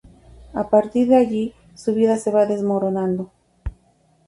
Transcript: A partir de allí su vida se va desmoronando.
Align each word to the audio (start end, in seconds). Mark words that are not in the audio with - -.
A 0.53 0.67
partir 0.67 1.07
de 1.09 1.15
allí 1.15 1.53
su 1.75 1.93
vida 1.93 2.17
se 2.17 2.31
va 2.31 2.47
desmoronando. 2.47 3.29